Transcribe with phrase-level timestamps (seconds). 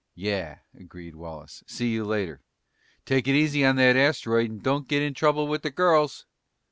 [0.15, 1.63] "Yeah," agreed Wallace.
[1.67, 2.41] "See you later.
[3.05, 6.25] Take it easy on that asteroid and don't get in trouble with the girls!"